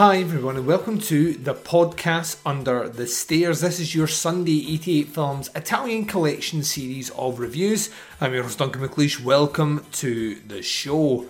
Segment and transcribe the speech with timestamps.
[0.00, 3.60] Hi, everyone, and welcome to the podcast Under the Stairs.
[3.60, 7.90] This is your Sunday 88 Films Italian Collection series of reviews.
[8.18, 9.22] I'm your host, Duncan McLeish.
[9.22, 11.26] Welcome to the show.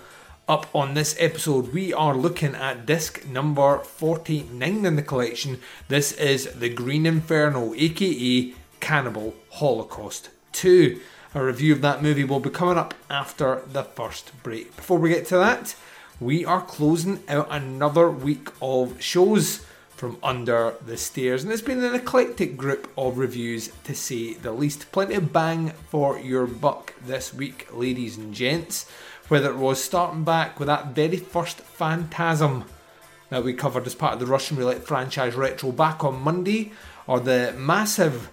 [0.46, 5.58] Up on this episode, we are looking at disc number 49 in the collection.
[5.88, 11.00] This is The Green Inferno, aka Cannibal Holocaust 2.
[11.34, 14.76] A review of that movie will be coming up after the first break.
[14.76, 15.74] Before we get to that,
[16.20, 21.82] we are closing out another week of shows from under the stairs, and it's been
[21.82, 24.92] an eclectic group of reviews to say the least.
[24.92, 28.86] Plenty of bang for your buck this week, ladies and gents.
[29.28, 32.64] Whether it was starting back with that very first Phantasm
[33.30, 36.72] that we covered as part of the Russian Roulette franchise retro back on Monday,
[37.06, 38.30] or the massive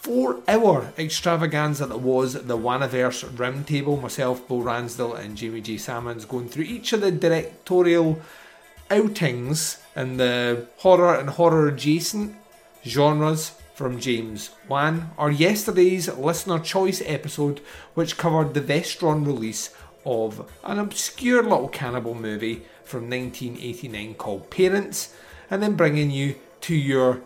[0.00, 4.00] four hour extravaganza that was the Wanaverse Roundtable.
[4.00, 5.76] Myself, Bo Ransdell, and Jamie J.
[5.76, 8.18] Salmons going through each of the directorial
[8.90, 12.34] outings in the horror and horror adjacent
[12.82, 17.60] genres from James Wan, or yesterday's listener choice episode,
[17.92, 19.74] which covered the Vestron release
[20.06, 25.14] of an obscure little cannibal movie from 1989 called Parents,
[25.50, 27.20] and then bringing you to your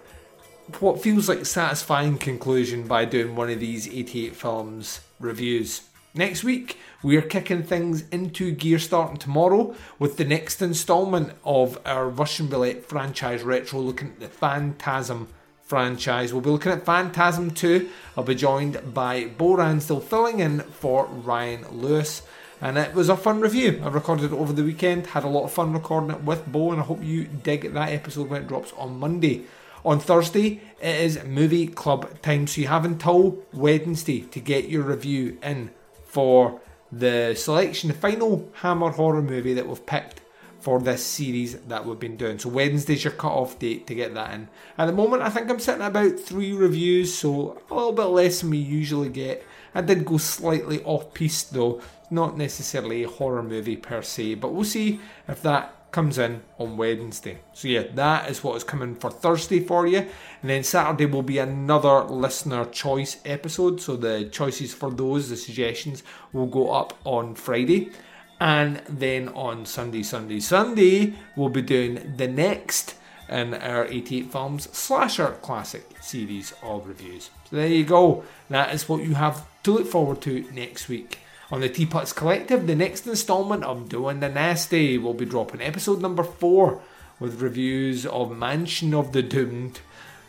[0.80, 5.82] what feels like satisfying conclusion by doing one of these 88 films reviews.
[6.14, 12.08] Next week, we're kicking things into gear starting tomorrow with the next instalment of our
[12.08, 15.28] Russian Roulette franchise retro looking at the Phantasm
[15.62, 16.32] franchise.
[16.32, 17.88] We'll be looking at Phantasm 2.
[18.16, 22.22] I'll be joined by Bo still filling in for Ryan Lewis.
[22.60, 23.82] And it was a fun review.
[23.84, 26.70] I recorded it over the weekend, had a lot of fun recording it with Bo,
[26.70, 29.46] and I hope you dig that episode when it drops on Monday.
[29.84, 34.82] On Thursday, it is movie club time, so you have until Wednesday to get your
[34.82, 35.72] review in
[36.06, 36.58] for
[36.90, 40.22] the selection, the final Hammer horror movie that we've picked
[40.58, 42.38] for this series that we've been doing.
[42.38, 44.48] So Wednesday's your cut-off date to get that in.
[44.78, 48.04] At the moment, I think I'm sitting at about three reviews, so a little bit
[48.04, 49.44] less than we usually get.
[49.74, 54.64] I did go slightly off-piste though, not necessarily a horror movie per se, but we'll
[54.64, 57.38] see if that comes in on Wednesday.
[57.52, 59.98] So yeah, that is what is coming for Thursday for you.
[59.98, 63.80] And then Saturday will be another listener choice episode.
[63.80, 67.92] So the choices for those, the suggestions, will go up on Friday.
[68.40, 72.96] And then on Sunday, Sunday, Sunday, we'll be doing the next
[73.28, 77.30] in our 88 Films Slasher Classic series of reviews.
[77.48, 78.24] So there you go.
[78.50, 81.20] That is what you have to look forward to next week.
[81.54, 86.02] On the Teapots Collective, the next instalment of Doing the Nasty will be dropping episode
[86.02, 86.82] number four
[87.20, 89.78] with reviews of Mansion of the Doomed.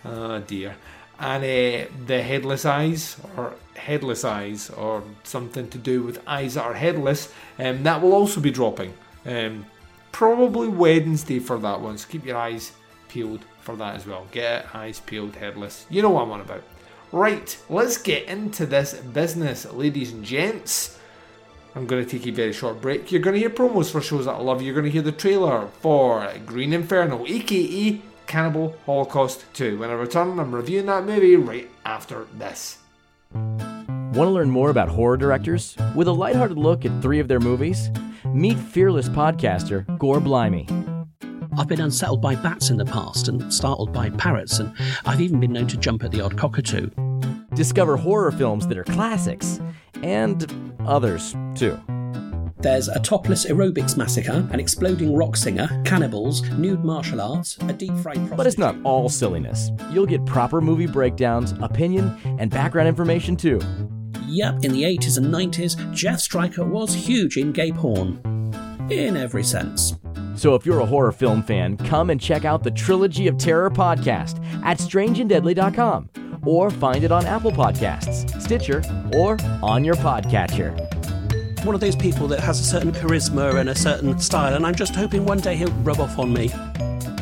[0.03, 0.75] Oh dear.
[1.17, 6.63] And uh, the Headless Eyes, or Headless Eyes, or something to do with eyes that
[6.63, 8.93] are headless, um, that will also be dropping.
[9.25, 9.65] Um,
[10.11, 12.71] probably Wednesday for that one, so keep your eyes
[13.07, 14.27] peeled for that as well.
[14.31, 15.87] Get it, eyes peeled, headless.
[15.89, 16.61] You know what I'm on about.
[17.11, 20.99] Right, let's get into this business, ladies and gents.
[21.75, 23.11] I'm going to take a very short break.
[23.11, 24.61] You're going to hear promos for shows that I love.
[24.61, 29.77] You're going to hear the trailer for Green Inferno, aka Cannibal Holocaust 2.
[29.77, 32.77] When I return, I'm reviewing that movie right after this.
[33.33, 35.75] Want to learn more about horror directors?
[35.95, 37.89] With a lighthearted look at three of their movies?
[38.33, 40.69] Meet fearless podcaster Gore Blimey.
[41.57, 44.73] I've been unsettled by bats in the past and startled by parrots, and
[45.05, 46.89] I've even been known to jump at the odd cockatoo.
[47.53, 49.59] Discover horror films that are classics
[50.03, 51.79] and others too.
[52.59, 57.95] There's a topless aerobics massacre, an exploding rock singer, cannibals, nude martial arts, a deep
[57.97, 58.37] fried prostitute.
[58.37, 59.69] But it's not all silliness.
[59.91, 63.59] You'll get proper movie breakdowns, opinion, and background information too.
[64.25, 68.19] Yep, in the 80s and 90s, Jeff Stryker was huge in gay porn.
[68.89, 69.95] In every sense.
[70.35, 73.69] So if you're a horror film fan, come and check out the Trilogy of Terror
[73.69, 76.09] podcast at strangeanddeadly.com
[76.43, 78.83] or find it on Apple Podcasts, Stitcher,
[79.15, 80.75] or on your podcatcher.
[81.65, 84.75] One of those people that has a certain charisma and a certain style, and I'm
[84.75, 86.47] just hoping one day he'll rub off on me.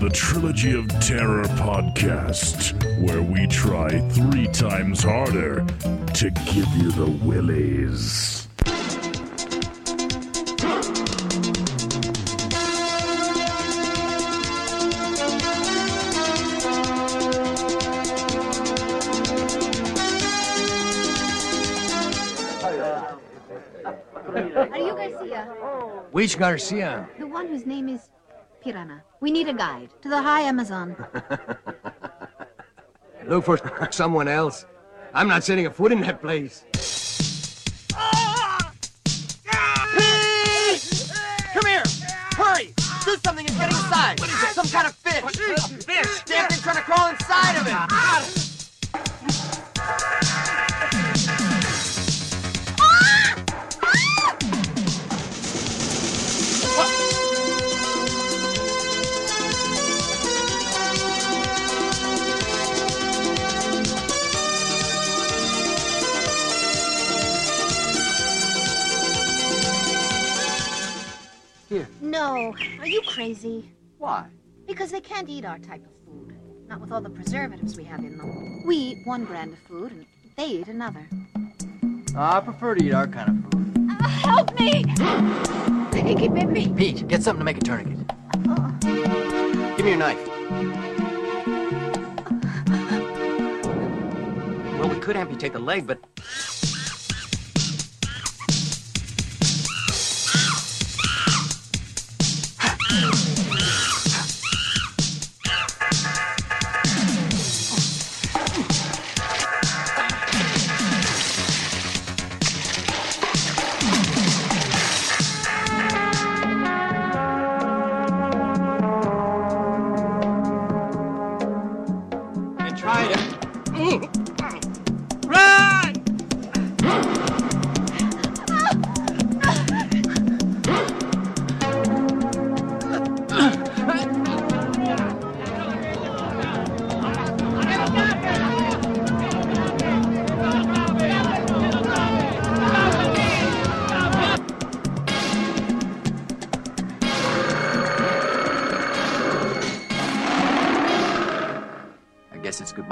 [0.02, 2.74] the Trilogy of Terror podcast,
[3.08, 5.66] where we try three times harder
[6.16, 8.43] to give you the willies.
[26.24, 27.10] Which Garcia?
[27.20, 28.08] The one whose name is
[28.64, 29.04] Piranha.
[29.20, 30.96] We need a guide to the high Amazon.
[33.28, 34.66] Look for someone else.
[35.14, 36.64] I'm not setting a foot in that place.
[41.52, 41.84] Come here!
[42.38, 42.74] Hurry!
[43.04, 44.22] Do something, it's getting inside!
[44.22, 44.52] What is it?
[44.52, 45.24] Some kind of fish!
[45.26, 45.30] A
[45.84, 46.24] fish!
[46.24, 48.43] Damn thing trying to crawl inside of it!
[73.34, 73.72] Crazy?
[73.98, 74.28] Why?
[74.68, 76.38] Because they can't eat our type of food.
[76.68, 78.64] Not with all the preservatives we have in them.
[78.64, 80.06] We eat one brand of food and
[80.38, 81.08] they eat another.
[82.16, 83.88] I prefer to eat our kind of food.
[83.90, 84.86] Uh, help me!
[85.96, 86.72] He bit me.
[86.76, 88.08] Pete, get something to make a tourniquet.
[89.78, 90.28] Give me your knife.
[94.78, 96.00] Well, we could amputate the leg, but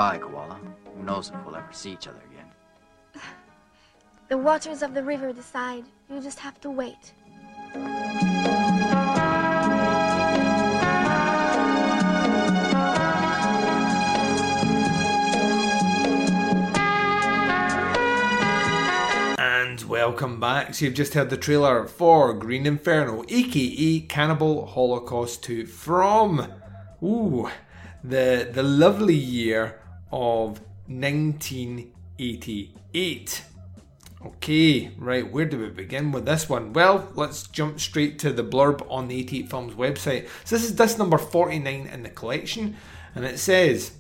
[0.02, 0.60] goodbye, Koala.
[0.96, 2.48] Who knows if we'll ever see each other again.
[4.30, 5.84] The waters of the river decide.
[6.10, 7.14] You just have to wait.
[19.38, 20.74] And welcome back.
[20.74, 26.48] So you've just heard the trailer for Green Inferno, aka Cannibal Holocaust 2 from
[27.04, 27.50] ooh
[28.04, 29.81] the the lovely year
[30.12, 33.44] of 1988.
[34.24, 36.74] Okay, right, where do we begin with this one?
[36.74, 40.30] Well, let's jump straight to the blurb on the 88 Films website.
[40.46, 42.78] So this is disc number 49 in the collection,
[43.16, 43.94] and it says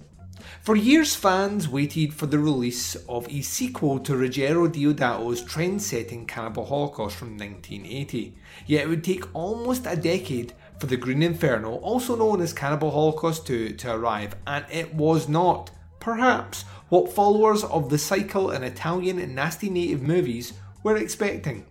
[0.62, 6.28] for years, fans waited for the release of a sequel to Ruggero Deodato's trend setting
[6.28, 8.38] Cannibal Holocaust from 1980.
[8.68, 12.91] Yet it would take almost a decade for the Green Inferno, also known as Cannibal
[12.91, 18.63] Holocaust 2, to arrive, and it was not, perhaps, what followers of the cycle in
[18.63, 20.51] Italian and nasty native movies
[20.84, 21.65] were expecting.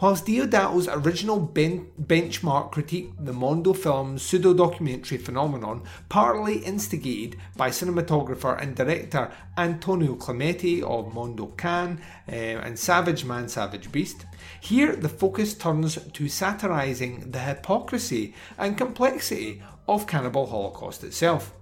[0.00, 7.70] Whilst Deodato's original ben- benchmark critiqued the Mondo film's pseudo documentary phenomenon, partly instigated by
[7.70, 14.26] cinematographer and director Antonio Clemente of Mondo Cane uh, and Savage Man Savage Beast,
[14.60, 21.52] here the focus turns to satirising the hypocrisy and complexity of Cannibal Holocaust itself.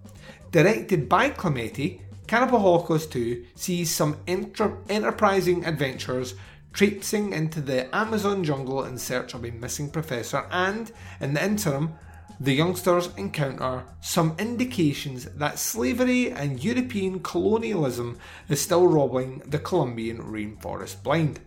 [0.50, 6.34] Directed by Clemente, Cannibal Holocaust 2 sees some enter- enterprising adventurers
[6.72, 11.94] traipsing into the Amazon jungle in search of a missing professor, and in the interim,
[12.40, 20.18] the youngsters encounter some indications that slavery and European colonialism is still robbing the Colombian
[20.18, 21.40] rainforest blind.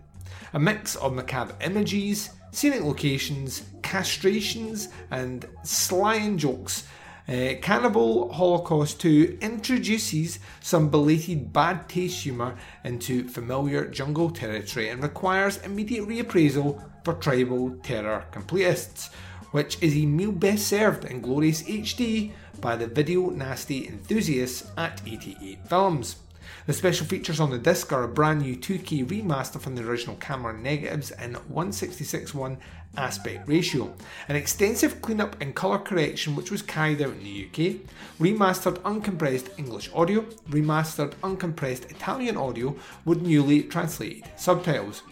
[0.52, 6.84] A mix of macabre images, scenic locations, castrations, and slying jokes
[7.28, 15.02] uh, Cannibal Holocaust 2 introduces some belated bad taste humour into familiar jungle territory and
[15.02, 19.12] requires immediate reappraisal for tribal terror completists,
[19.50, 25.02] which is a meal best served in glorious HD by the video nasty enthusiasts at
[25.04, 26.16] 88 Films.
[26.66, 30.16] The special features on the disc are a brand new 2K remaster from the original
[30.16, 32.56] camera negatives in 166:1
[32.96, 33.94] aspect ratio,
[34.26, 37.76] an extensive cleanup and colour correction which was carried out in the UK,
[38.18, 45.04] remastered uncompressed English audio, remastered uncompressed Italian audio with newly translated subtitles.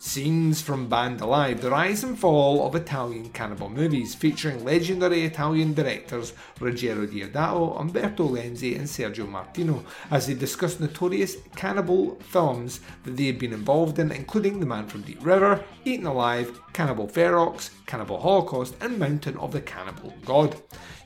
[0.00, 5.74] Scenes from Band Alive, the rise and fall of Italian cannibal movies, featuring legendary Italian
[5.74, 13.16] directors Ruggero Deodato, Umberto Lenzi, and Sergio Martino, as they discuss notorious cannibal films that
[13.16, 17.70] they had been involved in, including The Man from Deep River, Eaten Alive, Cannibal Ferox,
[17.88, 20.54] Cannibal Holocaust, and Mountain of the Cannibal God.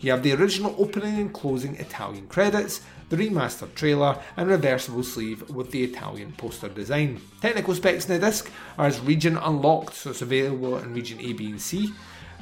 [0.01, 5.49] You have the original opening and closing Italian credits, the remastered trailer, and reversible sleeve
[5.49, 7.23] with the Italian poster design.
[7.41, 11.33] Technical specs in the disc are as region unlocked, so it's available in region A,
[11.33, 11.95] B, and C.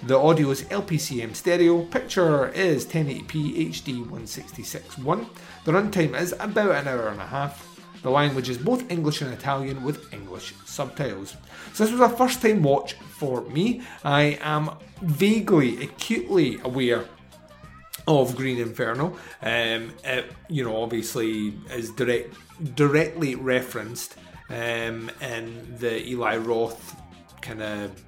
[0.02, 5.26] The audio is LPCM stereo, picture is 1080p HD 166.1.
[5.64, 7.69] The runtime is about an hour and a half.
[8.02, 11.36] The language is both English and Italian with English subtitles.
[11.74, 13.82] So this was a first time watch for me.
[14.04, 14.70] I am
[15.02, 17.04] vaguely, acutely aware
[18.06, 19.16] of Green Inferno.
[19.42, 22.34] Um, it, you know, obviously is direct,
[22.74, 24.16] directly referenced
[24.48, 26.96] um, in the Eli Roth
[27.40, 28.02] kind of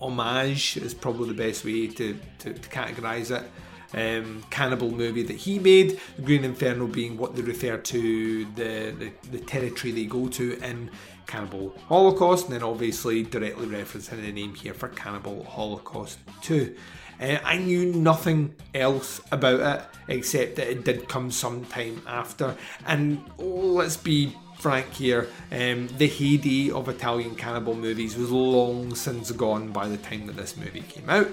[0.00, 3.48] homage is probably the best way to, to, to categorize it.
[3.94, 9.12] Um, cannibal movie that he made, Green Inferno being what they refer to the, the,
[9.30, 10.90] the territory they go to in
[11.26, 16.76] Cannibal Holocaust, and then obviously directly referencing the name here for Cannibal Holocaust 2.
[17.20, 22.56] Uh, I knew nothing else about it except that it did come sometime after.
[22.86, 28.94] And oh, let's be frank here, um, the heyday of Italian cannibal movies was long
[28.94, 31.28] since gone by the time that this movie came out.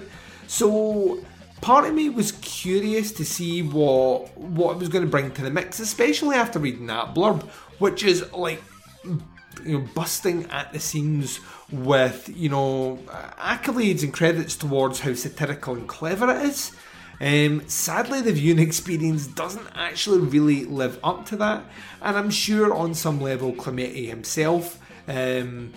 [0.46, 1.24] So
[1.60, 5.42] part of me was curious to see what what it was going to bring to
[5.42, 7.42] the mix, especially after reading that blurb,
[7.78, 8.62] which is like
[9.04, 12.98] you know busting at the seams with you know
[13.38, 16.72] accolades and credits towards how satirical and clever it is.
[17.20, 21.62] Um, sadly, the viewing experience doesn't actually really live up to that,
[22.00, 25.74] and I'm sure on some level Clementi himself um,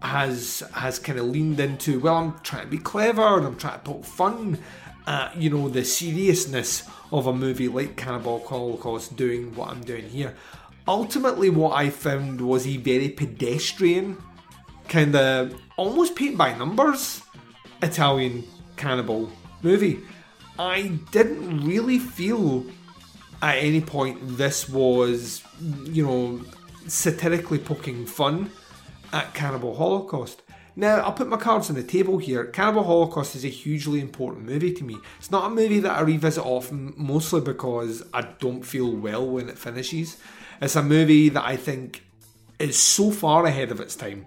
[0.00, 3.80] has has kind of leaned into well, I'm trying to be clever and I'm trying
[3.80, 4.58] to poke fun
[5.06, 6.82] at you know the seriousness
[7.12, 10.34] of a movie like Cannibal Holocaust doing what I'm doing here.
[10.88, 14.16] Ultimately, what I found was a very pedestrian,
[14.88, 17.22] kind of almost paint by numbers
[17.82, 18.44] Italian
[18.76, 19.30] cannibal
[19.62, 20.00] movie.
[20.58, 22.64] I didn't really feel
[23.42, 25.42] at any point this was,
[25.84, 26.40] you know,
[26.86, 28.50] satirically poking fun
[29.12, 30.42] at Cannibal Holocaust.
[30.78, 32.44] Now, I'll put my cards on the table here.
[32.44, 34.98] Cannibal Holocaust is a hugely important movie to me.
[35.18, 39.48] It's not a movie that I revisit often, mostly because I don't feel well when
[39.48, 40.18] it finishes.
[40.60, 42.04] It's a movie that I think
[42.58, 44.26] is so far ahead of its time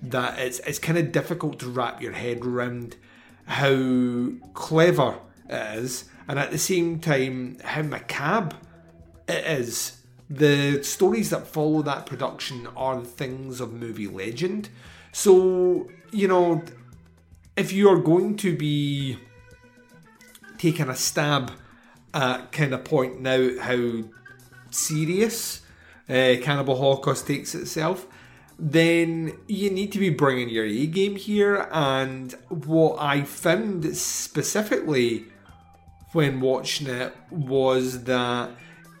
[0.00, 2.94] that it's, it's kind of difficult to wrap your head around
[3.46, 8.56] how clever it is, and at the same time, how macabre
[9.26, 10.00] it is.
[10.30, 14.68] The stories that follow that production are things of movie legend.
[15.18, 16.62] So, you know,
[17.56, 19.18] if you are going to be
[20.58, 21.50] taking a stab
[22.14, 24.04] at kind of pointing out how
[24.70, 25.62] serious
[26.08, 28.06] uh, Cannibal Holocaust takes itself,
[28.60, 31.68] then you need to be bringing your A game here.
[31.72, 35.24] And what I found specifically
[36.12, 38.50] when watching it was that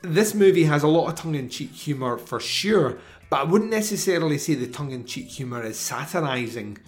[0.02, 2.98] this movie has a lot of tongue in cheek humour for sure,
[3.30, 6.78] but I wouldn't necessarily say the tongue in cheek humour is satirising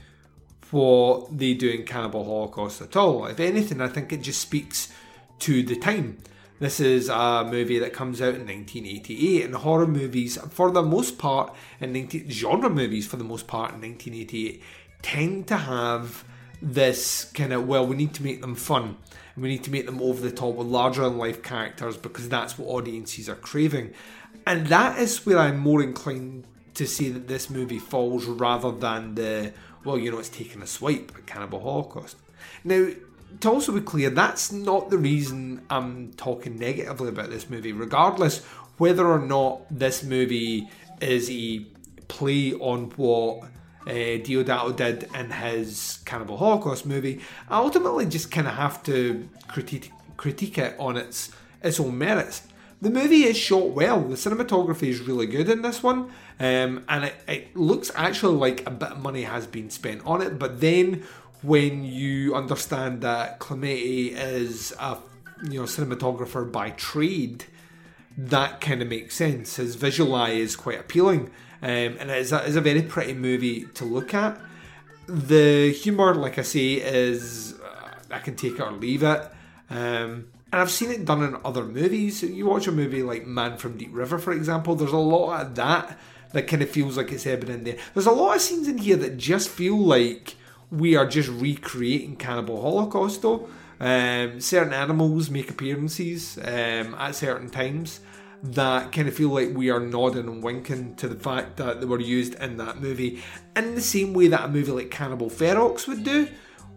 [0.70, 3.26] what they do in Cannibal Holocaust at all.
[3.26, 4.92] If anything, I think it just speaks
[5.40, 6.18] to the time.
[6.60, 11.16] This is a movie that comes out in 1988, and horror movies, for the most
[11.16, 14.62] part, and 19, genre movies for the most part in 1988,
[15.00, 16.24] tend to have
[16.60, 18.98] this kind of well, we need to make them fun,
[19.34, 22.28] and we need to make them over the top with larger than life characters because
[22.28, 23.92] that's what audiences are craving,
[24.46, 29.14] and that is where I'm more inclined to say that this movie falls rather than
[29.14, 29.52] the
[29.84, 32.16] well, you know, it's taking a swipe at Cannibal Holocaust.
[32.64, 32.90] Now,
[33.40, 38.44] to also be clear, that's not the reason I'm talking negatively about this movie, regardless
[38.76, 40.68] whether or not this movie
[41.00, 41.60] is a
[42.08, 43.44] play on what
[43.90, 47.20] uh, Deodato did in his Cannibal Holocaust movie.
[47.48, 51.32] I ultimately just kind of have to critique critique it on its
[51.62, 52.46] its own merits.
[52.80, 54.00] The movie is shot well.
[54.02, 58.66] The cinematography is really good in this one, um, and it, it looks actually like
[58.66, 60.38] a bit of money has been spent on it.
[60.38, 61.04] But then
[61.42, 64.98] when you understand that Clementi is a
[65.42, 67.44] you know cinematographer by trade,
[68.16, 69.56] that kind of makes sense.
[69.56, 71.30] His visual eye is quite appealing,
[71.62, 74.40] um, and it is a, a very pretty movie to look at.
[75.06, 79.22] The humour, like I say, is uh, I can take it or leave it.
[79.68, 82.22] Um, and I've seen it done in other movies.
[82.22, 85.54] You watch a movie like Man from Deep River, for example, there's a lot of
[85.54, 85.98] that
[86.32, 87.76] that kind of feels like it's ebbing in there.
[87.94, 90.36] There's a lot of scenes in here that just feel like
[90.70, 93.48] we are just recreating Cannibal Holocaust, though.
[93.80, 98.00] Um, certain animals make appearances um, at certain times
[98.42, 101.86] that kind of feel like we are nodding and winking to the fact that they
[101.86, 103.22] were used in that movie
[103.56, 106.28] in the same way that a movie like Cannibal Ferox would do,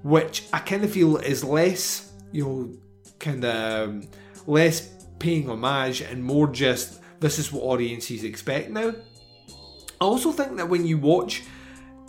[0.03, 2.77] which I kind of feel is less, you know,
[3.19, 4.07] kind of um,
[4.47, 8.89] less paying homage and more just this is what audiences expect now.
[8.89, 11.43] I also think that when you watch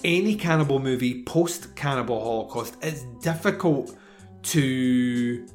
[0.02, 3.96] any cannibal movie post Cannibal Holocaust, it's difficult
[4.44, 5.46] to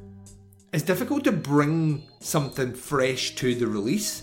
[0.72, 4.22] it's difficult to bring something fresh to the release.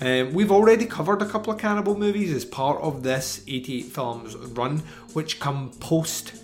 [0.00, 4.36] Um, we've already covered a couple of cannibal movies as part of this 88 films
[4.36, 6.42] run, which come post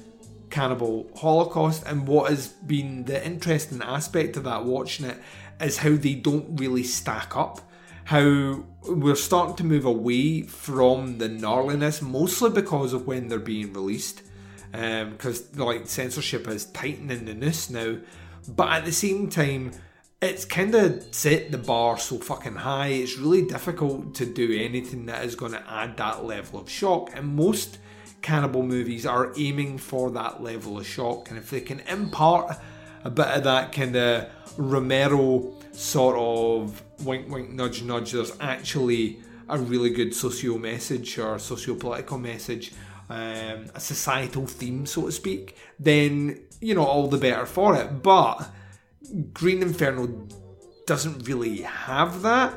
[0.50, 5.18] Cannibal Holocaust, and what has been the interesting aspect of that watching it
[5.60, 7.60] is how they don't really stack up.
[8.04, 13.72] How we're starting to move away from the gnarliness, mostly because of when they're being
[13.72, 14.22] released,
[14.72, 17.98] because um, like censorship is tightening the noose now.
[18.48, 19.72] But at the same time,
[20.22, 22.88] it's kind of set the bar so fucking high.
[22.88, 27.10] It's really difficult to do anything that is going to add that level of shock,
[27.14, 27.78] and most
[28.22, 31.28] cannibal movies are aiming for that level of shock.
[31.30, 32.56] And if they can impart
[33.04, 39.20] a bit of that kind of Romero sort of wink, wink, nudge, nudge, there's actually
[39.48, 42.72] a really good socio message or socio political message,
[43.08, 48.02] um, a societal theme, so to speak, then, you know, all the better for it.
[48.02, 48.50] But
[49.32, 50.26] Green Inferno
[50.86, 52.54] doesn't really have that.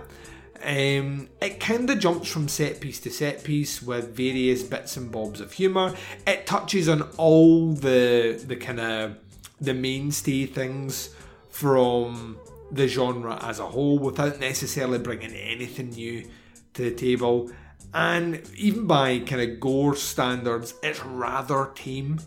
[0.61, 5.11] Um, it kind of jumps from set piece to set piece with various bits and
[5.11, 5.95] bobs of humour.
[6.27, 9.17] It touches on all the the kind of
[9.61, 11.15] the mainstay things
[11.49, 12.37] from
[12.71, 16.29] the genre as a whole without necessarily bringing anything new
[16.73, 17.49] to the table.
[17.93, 22.19] And even by kind of gore standards, it's rather tame.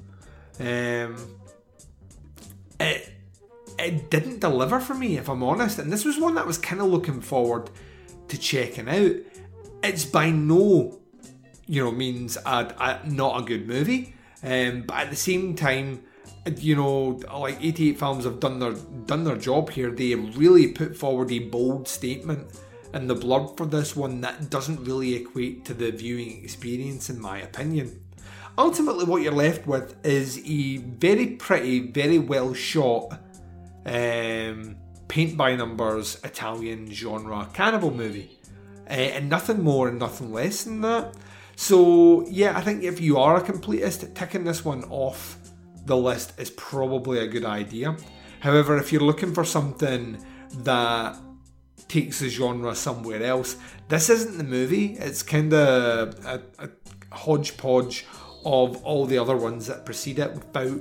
[0.59, 1.17] Um,
[2.81, 3.13] it
[3.79, 5.79] it didn't deliver for me, if I'm honest.
[5.79, 7.71] And this was one that was kind of looking forward
[8.29, 9.17] to checking out.
[9.83, 11.01] It's by no,
[11.67, 16.03] you know, means a, a not a good movie, um, but at the same time,
[16.57, 19.91] you know, like 88 films have done their done their job here.
[19.91, 22.49] They really put forward a bold statement
[22.95, 27.21] in the blurb for this one that doesn't really equate to the viewing experience, in
[27.21, 28.01] my opinion.
[28.59, 33.19] Ultimately, what you're left with is a very pretty, very well shot,
[33.87, 34.77] um,
[35.09, 38.39] paint by numbers Italian genre cannibal movie,
[38.89, 41.15] uh, and nothing more and nothing less than that.
[41.57, 45.39] So, yeah, I think if you are a completist, ticking this one off
[45.87, 47.97] the list is probably a good idea.
[48.41, 50.25] However, if you're looking for something
[50.59, 51.17] that
[51.93, 53.57] takes the genre somewhere else,
[53.89, 54.95] this isn't the movie.
[54.95, 56.69] It's kind of a, a
[57.15, 58.07] hodgepodge
[58.47, 60.81] of all the other ones that precede it without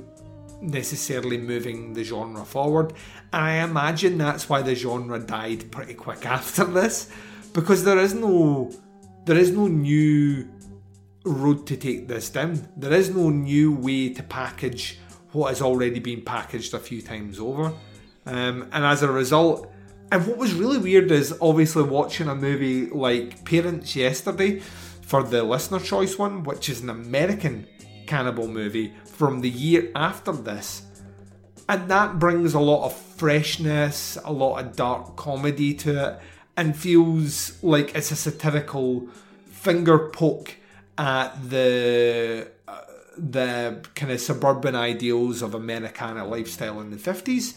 [0.62, 2.94] necessarily moving the genre forward.
[3.34, 7.12] And I imagine that's why the genre died pretty quick after this,
[7.54, 8.72] because there is no
[9.26, 10.48] there is no new
[11.26, 12.68] road to take this down.
[12.78, 14.98] There is no new way to package
[15.34, 17.74] what has already been packaged a few times over.
[18.26, 19.71] Um, and as a result,
[20.12, 24.60] and what was really weird is obviously watching a movie like Parents Yesterday
[25.02, 27.66] for the listener choice one, which is an American
[28.08, 30.82] cannibal movie from the year after this.
[31.70, 36.20] And that brings a lot of freshness, a lot of dark comedy to it,
[36.58, 39.08] and feels like it's a satirical
[39.46, 40.58] finger poke
[40.98, 42.82] at the uh,
[43.18, 47.56] the kind of suburban ideals of Americana lifestyle in the 50s.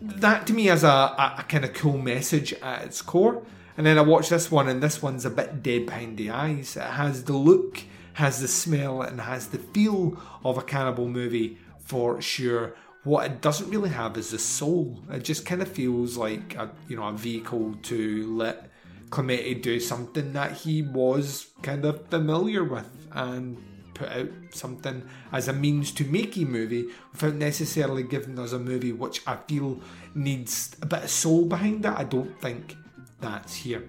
[0.00, 3.42] That to me has a, a, a kind of cool message at its core.
[3.76, 6.76] And then I watched this one, and this one's a bit dead behind the eyes.
[6.76, 7.82] It has the look,
[8.14, 12.74] has the smell, and has the feel of a cannibal movie for sure.
[13.04, 15.00] What it doesn't really have is the soul.
[15.10, 18.68] It just kind of feels like a you know a vehicle to let
[19.10, 23.56] Clementi do something that he was kind of familiar with and
[23.98, 28.58] put out something as a means to make a movie without necessarily giving us a
[28.58, 29.80] movie which I feel
[30.14, 31.92] needs a bit of soul behind it.
[31.92, 32.76] I don't think
[33.20, 33.84] that's here.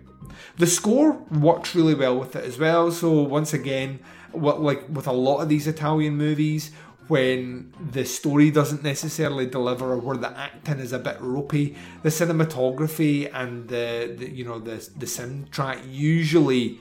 [0.58, 2.92] The score works really well with it as well.
[2.92, 4.00] So once again,
[4.32, 6.72] what like with a lot of these Italian movies,
[7.10, 11.76] when the story doesn't necessarily deliver or where the acting is a bit ropey.
[12.04, 16.80] The cinematography and the, the you know the the soundtrack usually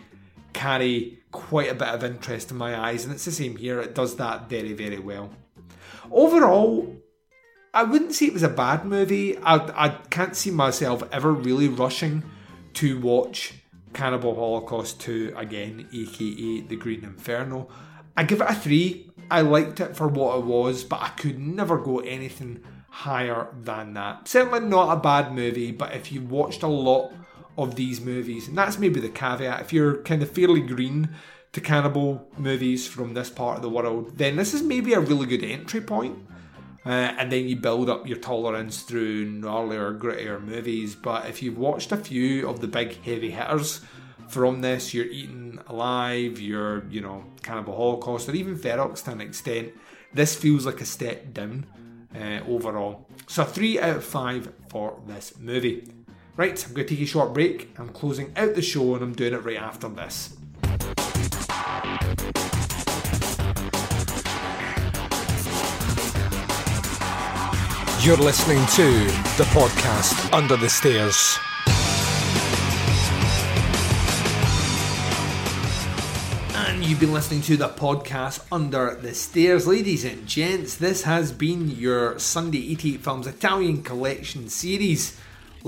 [0.58, 3.80] carry quite a bit of interest in my eyes, and it's the same here.
[3.80, 5.30] It does that very very well.
[6.10, 6.96] Overall,
[7.72, 9.38] I wouldn't say it was a bad movie.
[9.38, 9.54] I
[9.86, 12.24] I can't see myself ever really rushing
[12.74, 13.54] to watch
[13.92, 17.68] Cannibal Holocaust 2 again, aka The Green Inferno.
[18.16, 19.12] I give it a 3.
[19.30, 23.94] I liked it for what it was, but I could never go anything higher than
[23.94, 24.26] that.
[24.26, 27.12] Certainly not a bad movie, but if you watched a lot
[27.58, 31.10] of these movies, and that's maybe the caveat, if you're kind of fairly green
[31.52, 35.26] to cannibal movies from this part of the world, then this is maybe a really
[35.26, 36.16] good entry point.
[36.86, 40.94] Uh, and then you build up your tolerance through gnarlier, grittier movies.
[40.94, 43.82] But if you've watched a few of the big heavy hitters
[44.28, 49.20] from this, you're eaten alive, you're, you know, Cannibal Holocaust, or even Ferox to an
[49.20, 49.72] extent,
[50.14, 51.66] this feels like a step down
[52.14, 53.06] uh, overall.
[53.26, 55.97] So, 3 out of 5 for this movie.
[56.38, 57.68] Right, I'm going to take a short break.
[57.78, 60.36] I'm closing out the show and I'm doing it right after this.
[68.06, 71.40] You're listening to the podcast Under the Stairs.
[76.54, 79.66] And you've been listening to the podcast Under the Stairs.
[79.66, 85.18] Ladies and gents, this has been your Sunday 88 Films Italian Collection series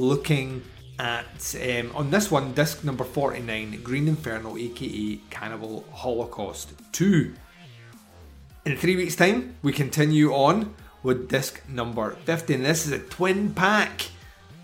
[0.01, 0.63] looking
[0.99, 7.35] at, um, on this one, disc number 49, Green Inferno, aka Cannibal Holocaust 2.
[8.67, 12.55] In three weeks' time, we continue on with disc number 50.
[12.55, 14.09] And this is a twin pack,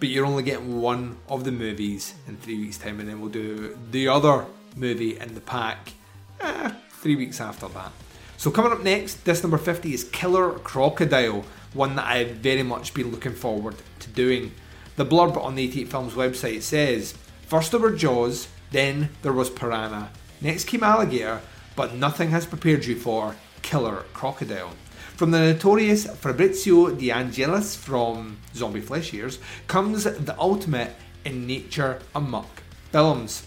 [0.01, 3.31] but you're only getting one of the movies in three weeks' time, and then we'll
[3.31, 4.45] do the other
[4.75, 5.93] movie in the pack
[6.41, 7.93] eh, three weeks after that.
[8.37, 12.93] So, coming up next, disc number 50 is Killer Crocodile, one that I've very much
[12.93, 14.53] been looking forward to doing.
[14.97, 17.15] The blurb on the 88 Films website says
[17.47, 21.43] First there were Jaws, then there was Piranha, next came Alligator,
[21.77, 24.73] but nothing has prepared you for Killer Crocodile.
[25.17, 30.95] From the notorious Fabrizio De Angelis from Zombie Flesh Eaters comes the ultimate
[31.27, 33.47] in nature amok films.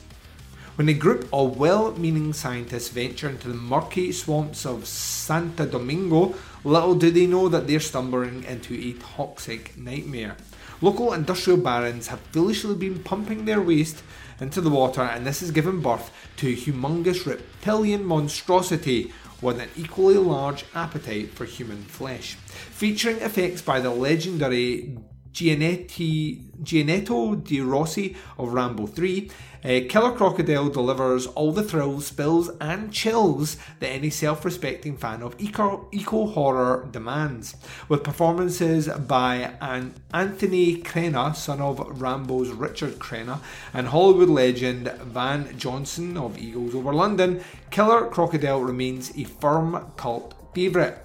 [0.75, 6.35] When a group of well meaning scientists venture into the murky swamps of Santo Domingo,
[6.63, 10.37] little do they know that they're stumbling into a toxic nightmare.
[10.81, 14.01] Local industrial barons have foolishly been pumping their waste
[14.39, 19.11] into the water, and this has given birth to a humongous reptilian monstrosity
[19.41, 22.35] with an equally large appetite for human flesh.
[22.35, 24.97] Featuring effects by the legendary
[25.33, 29.29] Gianetti, Giannetto De Rossi of Rambo 3,
[29.61, 35.21] uh, Killer Crocodile delivers all the thrills, spills, and chills that any self respecting fan
[35.21, 37.55] of eco, eco horror demands.
[37.89, 43.39] With performances by an Anthony Crenna, son of Rambo's Richard Crenna,
[43.73, 50.35] and Hollywood legend Van Johnson of Eagles Over London, Killer Crocodile remains a firm cult
[50.53, 50.95] favourite.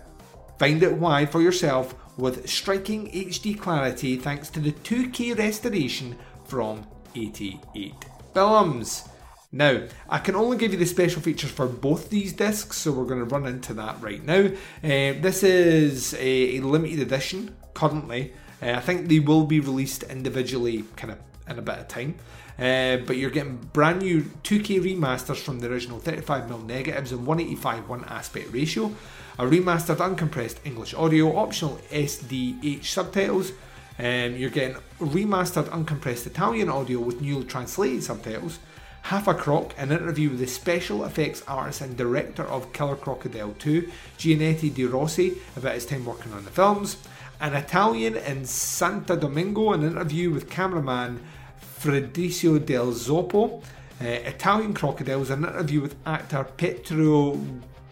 [0.59, 6.87] Find out why for yourself with striking HD clarity thanks to the 2K restoration from
[7.15, 7.95] 88
[8.33, 9.09] Films.
[9.53, 13.05] Now, I can only give you the special features for both these discs, so we're
[13.05, 14.47] going to run into that right now.
[14.83, 18.33] Uh, this is a, a, limited edition currently.
[18.61, 22.17] Uh, I think they will be released individually kind of in a bit of time.
[22.59, 27.89] Uh, but you're getting brand new 2K remasters from the original 35mm negatives and 185
[27.89, 28.93] 1 aspect ratio
[29.39, 33.53] a remastered uncompressed English audio, optional SDH subtitles.
[33.99, 38.59] Um, you're getting remastered uncompressed Italian audio with newly translated subtitles.
[39.03, 43.55] Half a Croc, an interview with the special effects artist and director of Killer Crocodile
[43.59, 46.97] 2, Gianetti De Rossi, about his time working on the films.
[47.41, 51.21] An Italian in Santa Domingo, an interview with cameraman
[51.59, 53.63] Federico Del Zoppo.
[54.01, 57.39] Uh, Italian Crocodiles, an interview with actor Pietro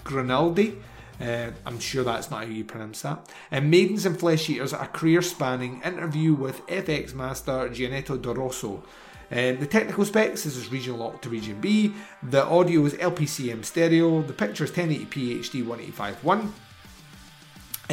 [0.05, 0.78] Grinaldi.
[1.22, 3.28] Uh, I'm sure that's not how you pronounce that.
[3.52, 8.66] And Maidens and Flesh Eaters, a career spanning interview with FX master Giannetto De Rossi.
[8.66, 11.94] Um, the technical specs this is region lock to region B.
[12.24, 14.20] The audio is LPCM stereo.
[14.22, 16.50] The picture is 1080p HD 185.1.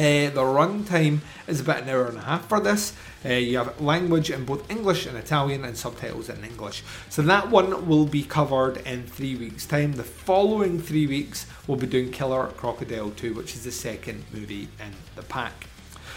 [0.00, 2.94] Uh, the runtime is about an hour and a half for this.
[3.22, 6.82] Uh, you have language in both English and Italian and subtitles in English.
[7.10, 9.92] So that one will be covered in three weeks' time.
[9.92, 14.68] The following three weeks, we'll be doing Killer Crocodile 2, which is the second movie
[14.80, 15.66] in the pack.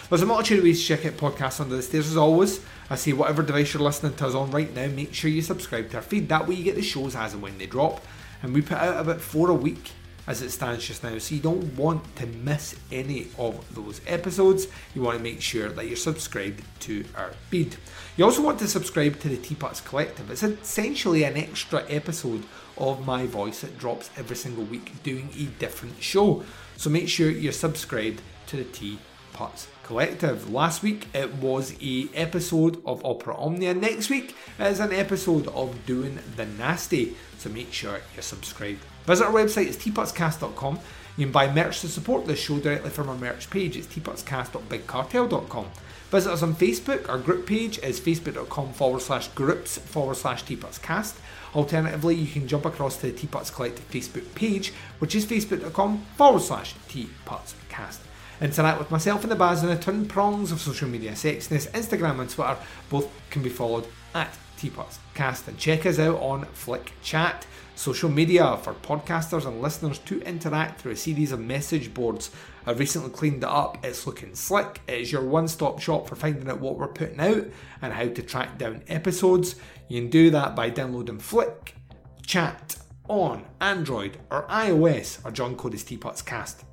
[0.07, 2.61] There's a multitude of ways to check out podcasts under the stairs as always.
[2.89, 5.89] I say whatever device you're listening to us on right now, make sure you subscribe
[5.89, 6.29] to our feed.
[6.29, 8.01] That way you get the shows as and when they drop.
[8.43, 9.91] And we put out about four a week
[10.25, 14.67] as it stands just now, so you don't want to miss any of those episodes.
[14.95, 17.75] You want to make sure that you're subscribed to our feed.
[18.15, 20.31] You also want to subscribe to the Teapots Collective.
[20.31, 22.43] It's essentially an extra episode
[22.77, 26.43] of my voice that drops every single week doing a different show.
[26.77, 30.49] So make sure you're subscribed to the Teapots Collective.
[30.51, 33.73] Last week it was a episode of Opera Omnia.
[33.73, 37.15] Next week is an episode of Doing the Nasty.
[37.37, 38.85] So make sure you're subscribed.
[39.05, 40.79] Visit our website, it's teapotscast.com.
[41.17, 43.77] You can buy merch to support this show directly from our merch page.
[43.77, 45.67] It's teapotscast.bigcartel.com.
[46.09, 47.09] Visit us on Facebook.
[47.09, 51.15] Our group page is facebook.com forward slash groups forward slash teapotscast.
[51.55, 56.41] Alternatively, you can jump across to the Teapots Collective Facebook page, which is facebook.com forward
[56.41, 57.99] slash teapotscast.
[58.41, 62.19] Interact with myself and the Baz on the twin prongs of social media sexiness, Instagram
[62.19, 62.57] and Twitter.
[62.89, 65.47] Both can be followed at Teapotscast.
[65.47, 70.79] And check us out on Flick Chat social media for podcasters and listeners to interact
[70.79, 72.31] through a series of message boards.
[72.65, 74.81] I've recently cleaned it up, it's looking slick.
[74.87, 77.45] It is your one stop shop for finding out what we're putting out
[77.81, 79.55] and how to track down episodes.
[79.87, 81.75] You can do that by downloading Flick
[82.25, 85.23] Chat on Android or iOS.
[85.25, 86.63] or John code is Teapots Cast.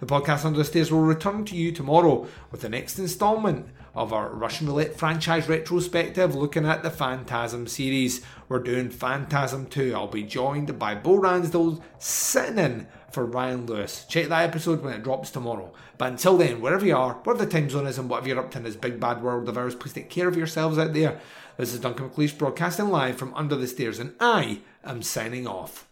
[0.00, 4.12] The podcast Under the Stairs will return to you tomorrow with the next instalment of
[4.12, 8.24] our Russian Roulette franchise retrospective looking at the Phantasm series.
[8.48, 9.92] We're doing Phantasm 2.
[9.92, 14.06] I'll be joined by Bo Ransdell sitting in for Ryan Lewis.
[14.08, 15.72] Check that episode when it drops tomorrow.
[15.98, 18.52] But until then, wherever you are, wherever the time zone is, and whatever you're up
[18.52, 21.20] to in this big bad world of ours, please take care of yourselves out there.
[21.56, 25.87] This is Duncan McLeish broadcasting live from Under the Stairs, and I am signing off.